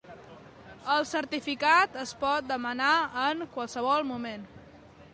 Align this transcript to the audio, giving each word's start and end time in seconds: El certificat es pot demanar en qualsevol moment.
El 0.93 1.05
certificat 1.09 1.99
es 2.05 2.15
pot 2.23 2.49
demanar 2.55 2.91
en 3.29 3.47
qualsevol 3.59 4.13
moment. 4.15 4.53